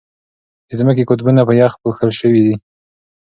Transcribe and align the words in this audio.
د 0.69 0.71
ځمکې 0.79 1.07
قطبونه 1.09 1.41
په 1.47 1.53
یخ 1.61 1.73
پوښل 1.81 2.09
شوي 2.19 2.41
دي. 2.45 2.55